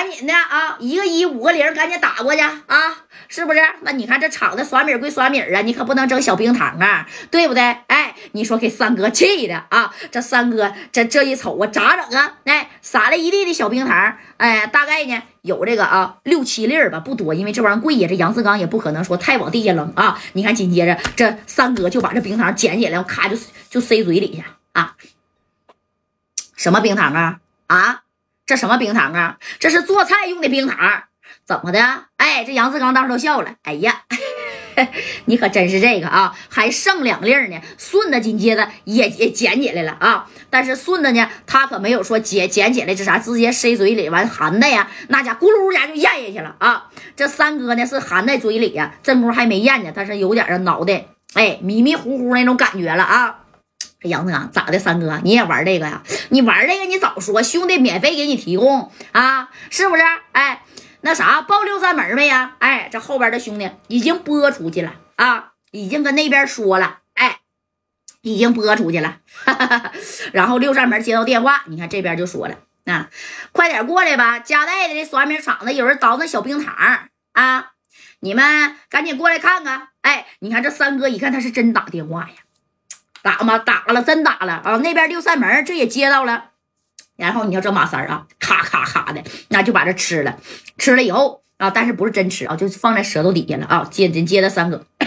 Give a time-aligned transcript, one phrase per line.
[0.00, 2.96] 赶紧的啊，一个一五个零，赶紧打过去啊，
[3.28, 3.60] 是不是？
[3.82, 7.62] 那你看这厂子耍米归耍米啊，你可不能整小冰糖啊，对不对？
[7.88, 12.38] 哎，你说给三哥气的啊，这三哥这这一瞅啊，咋整啊？
[12.44, 20.18] 哎，撒了一地的小冰糖，哎，大概呢有这个啊六七粒吧，不多，因为这玩意儿贵呀，这杨志刚也不可能说太往地下扔啊。
[20.32, 23.36] 你看紧接着这三哥就把这冰糖捡起来，咔就
[23.68, 24.42] 就塞嘴里去
[24.72, 24.96] 啊。
[26.56, 27.40] 什么冰糖啊？
[27.66, 28.00] 啊，
[28.50, 29.36] 这什么冰糖啊？
[29.60, 31.04] 这是做菜用的冰糖，
[31.46, 32.06] 怎么的？
[32.16, 33.54] 哎，这杨志刚当时都笑了。
[33.62, 34.02] 哎呀，
[35.26, 37.60] 你可真是这个啊，还剩两粒呢。
[37.78, 46.88] 顺子紧接着也也捡起来了啊，但是顺子呢，他可没有说捡捡起来这啥，直接塞嘴里完含的呀，那家咕噜家就咽下去了啊。
[47.14, 53.39] 这三哥呢是含在嘴里呀，这功还没咽呢，但是有点儿脑袋哎迷迷糊糊那种感觉了啊。
[54.00, 54.78] 这杨子刚咋的？
[54.78, 56.02] 三哥，你也玩这个呀？
[56.30, 60.02] 你玩这个，你早说，兄弟免费给你提供啊，是不是？
[60.32, 60.62] 哎，
[61.02, 62.56] 那啥，报六扇门没呀？
[62.60, 67.40] 哎，这后边的兄弟已经播出去了啊，已经跟那边说了，哎，
[68.22, 69.18] 已经播出去了。
[70.32, 73.10] 然后六扇门接到电话，你看这边就说了，啊，
[73.52, 76.74] 快点过来吧，加代的这耍米厂子有人倒那小冰糖
[77.32, 77.72] 啊，
[78.20, 79.88] 你们赶紧过来看看。
[80.00, 82.36] 哎，你看这三哥一看他是真打电话呀。
[83.22, 83.58] 打吗？
[83.58, 84.76] 打了，真打了啊！
[84.78, 86.50] 那边六扇门这也接到了，
[87.16, 90.38] 然后你要这马三啊，咔咔咔的，那就把这吃了，
[90.78, 93.86] 吃了以后啊，但是不是真吃啊，就放在舌头底下了啊。
[93.90, 94.86] 接紧接着三哥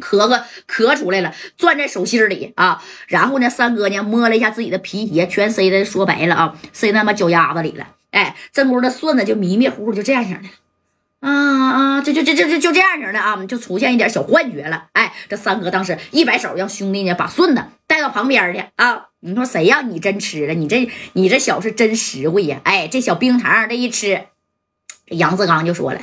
[0.00, 2.80] 咳咳咳出来了，攥在手心里啊。
[3.08, 7.84] 然后呢，三哥呢摸了一下自己的皮鞋，全塞在说白了啊，塞他妈脚丫子里了。
[8.12, 10.48] 哎，正宫的顺子就迷迷糊糊就这样型的。
[11.20, 12.00] 啊啊！
[12.00, 14.86] 就就就就就就这样型的啊，就出现一点小幻觉了。
[14.92, 19.06] 哎，这三哥当时一摆手，让兄弟呢把顺子带到旁边去啊。
[19.20, 20.54] 你说谁让你真吃了？
[20.54, 22.60] 你这你这小是真实惠呀！
[22.62, 24.26] 哎，这小冰糖这一吃，
[25.06, 26.00] 杨志刚就说了，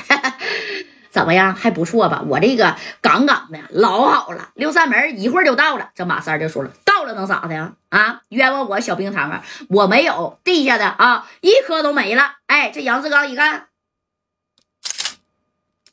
[1.09, 1.55] 怎么样？
[1.55, 2.21] 还不错吧？
[2.27, 4.49] 我这个杠杠的老好了。
[4.55, 5.91] 六扇门一会儿就到了。
[5.95, 7.71] 这马三就说了，到了能咋的呀？
[7.87, 9.45] 啊，冤枉我小冰糖啊！
[9.69, 12.33] 我没有地下的啊，一颗都没了。
[12.47, 13.67] 哎，这杨志刚一看。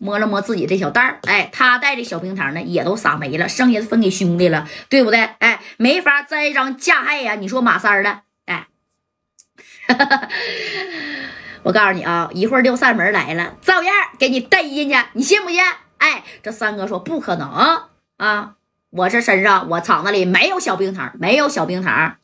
[0.03, 5.21] 摸了摸自己这小袋儿，哎，他带的小冰糖呢，也都撒没了，剩下的分给兄弟了，对不对？
[5.39, 7.37] 哎，没法栽赃嫁害呀！
[7.37, 8.67] 你说马三的，哎，
[11.63, 15.63] 我告诉你啊，一会儿六扇门来了，照样给你逮进去，你信不信？
[15.99, 17.83] 哎，这三哥说不可能
[18.17, 18.55] 啊，
[18.91, 22.17] 我这身上我厂子里没有小冰糖，没有小冰糖。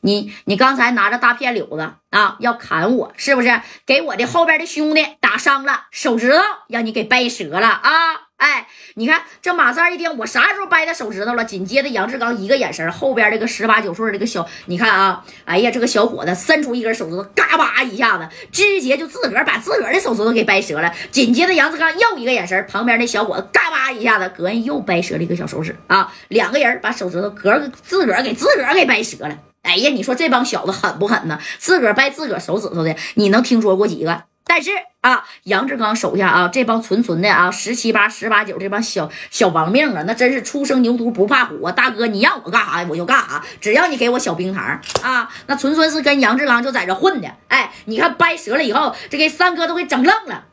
[0.00, 3.60] 你你刚才拿着大片柳子啊，要砍我是不是？
[3.86, 7.90] 给我的后边的兄弟打伤了手指头，让你给掰折了啊！
[8.36, 11.44] 哎，你看这马三一听，我啥时候掰他手指头了？
[11.44, 20.92] 紧接着杨志刚一个眼神，后边这个十八九岁这个小，你看啊，哎呀，这个小伙子伸出一根手指头，嘎巴一下子，直接就自个儿把自个儿的手指头给掰折了。
[21.10, 26.12] 紧接着杨志刚又一个眼神，旁边那小伙子嘎巴一下子，隔人又掰折了一个小手指啊！
[26.28, 29.38] 两个人把手指头隔自个儿给自个儿给掰折了。
[29.62, 31.38] 哎呀，你说这帮小子狠不狠呢？
[31.58, 34.24] 自个儿掰自个儿手指头的，你能听说过几个？
[34.46, 41.72] 但是啊，杨志刚手下啊，这帮纯纯的啊，十七八、十八九这帮小小亡命啊，那真是初生牛犊不怕虎啊！
[41.72, 47.28] 大哥，你让我干啥我就干啥，只要你给我小冰糖啊，那纯纯是跟杨志刚就在这混的。
[47.48, 50.46] 哎，你看掰折了以后，这给三哥都给整愣了。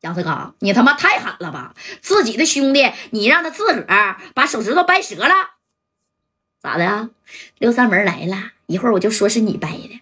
[0.00, 1.74] 杨志刚，你他妈太狠了吧！
[2.00, 5.34] 自己的兄弟，你让他自个儿把手指头掰折了。
[6.62, 7.10] 咋的？
[7.58, 9.99] 刘三门来了一会儿，我就说是你掰的。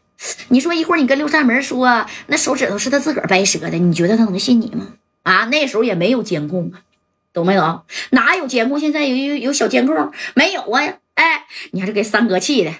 [0.48, 4.88] 你说一会儿你跟六扇门说那手指头是他自个掰折的，你觉得他能信你吗？
[5.22, 6.81] 啊，那时候也没有监控啊，
[7.32, 7.82] 懂没懂？
[8.10, 8.81] 哪有监控？
[8.81, 10.82] 现在有有有小监控没有啊？
[11.14, 12.72] 哎，你看这给三哥气的，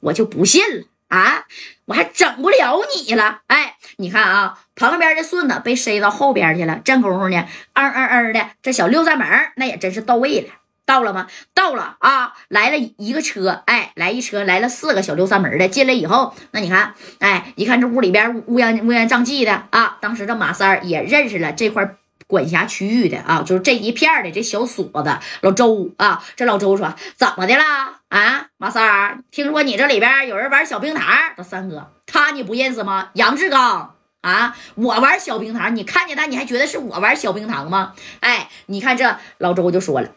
[0.00, 1.44] 我就不信了啊！
[1.86, 3.40] 我还整不了你了。
[3.46, 9.26] 哎，你看啊，旁边的顺子被塞到后边去了，正功夫呢，嗯嗯嗯的，这小六扇门
[9.56, 10.48] 那也真是到位了。
[10.88, 11.26] 到了吗？
[11.52, 12.32] 到了啊！
[12.48, 19.98] 来了一个车，哎，来一车，来了四个小六三门的进来以后，那你看，哎，一看这屋里边乌烟乌烟瘴气的啊！
[20.00, 21.96] 当时这马三也认识了这块
[22.26, 26.24] 管辖区域的啊，就是这一片的这小锁子老周啊。
[26.36, 27.64] 这老周说：“怎么的了
[28.08, 28.46] 啊？
[28.56, 31.06] 马三，听说你这里边有人玩小冰糖？
[31.36, 33.10] 这三哥他你不认识吗？
[33.12, 37.92] 杨志刚啊，我玩小冰糖，你看见他你还觉得是我玩小冰糖吗？
[38.20, 40.08] 哎，你看这老周就说了。”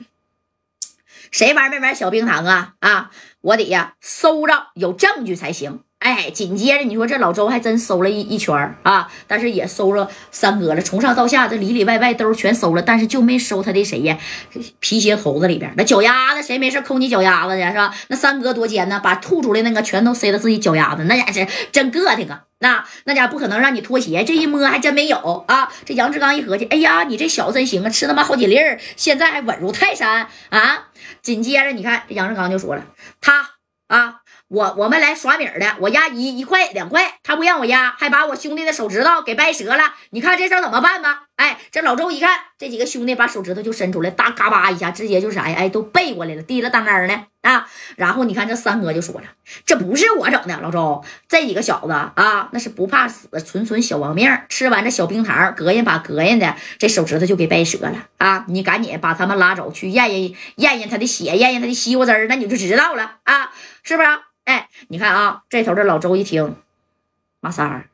[1.32, 2.76] 谁玩没玩小冰糖啊？
[2.80, 3.12] 啊，
[3.42, 14.18] 我得呀，搜着有证据才行哎，紧接着你说这老周还真搜了一一圈啊，但是也搜了三哥了，从上到下这里里外外兜全搜了，但是就没搜他的谁呀？
[14.80, 17.94] 皮鞋头子里边那脚丫子，谁没事抠你脚丫子去是吧？
[18.08, 22.46] 那三哥多尖呢，把吐出来那个全都塞到自己脚丫子，那家是真膈应啊！
[22.58, 25.72] 那那家不可能让你脱鞋，这一摸还真没有啊！
[25.86, 30.88] 这杨志刚一合计，哎呀，你这小子真行啊，吃他妈好几粒儿，现在还稳如泰山啊！
[31.22, 32.86] 紧接着你看这杨志刚就说了，
[33.22, 33.52] 他
[33.88, 34.21] 啊。
[34.52, 39.96] 我我们来耍米儿的，我压一一块两块，他不让我压，还把我兄弟的手指头给掰折了。
[40.10, 41.28] 你看这事儿怎么办吧？
[41.42, 45.56] 哎，这老周一看，这几个兄弟把手指头就伸出来，大嘎巴一下，直接就啥呀？
[45.58, 47.68] 哎，都背过来了，提了当杆呢啊！
[47.96, 49.24] 然后你看这三哥就说了，
[49.66, 54.32] 这不是我整的，老周，这几个小子啊，那是不怕死，纯纯小亡命。
[54.50, 58.46] 吃完这小冰糖，膈应把膈应的，这手指头就给掰折了啊！
[58.48, 63.52] 你赶紧把他们拉走，去验验验验他的血，验验他的西瓜汁那你就知道了啊，
[63.82, 64.10] 是不是？
[64.44, 66.56] 哎，你看啊，这头的老周一听，
[67.40, 67.90] 马三儿，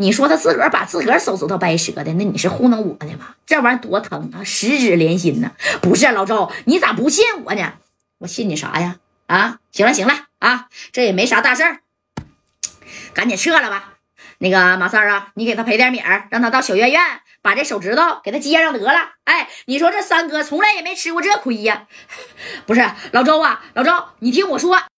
[0.00, 3.34] 你说他自个儿把自个儿手指头掰折的，那你是糊弄我的吗？
[3.44, 5.52] 这玩意儿多疼啊，十指连心呢！
[5.82, 7.74] 不是老周，你咋不信我呢？
[8.16, 8.96] 我信你啥呀？
[9.26, 11.80] 啊，行了行了啊，这也没啥大事儿，
[13.12, 13.98] 赶紧撤了吧。
[14.38, 16.98] 那个马三儿啊，你给他赔点米儿，让他到小院院
[17.42, 18.98] 把这手指头给他接上得了。
[19.24, 21.86] 哎，你说这三哥从来也没吃过这亏呀？
[22.64, 24.80] 不是老周啊，老周，你听我说。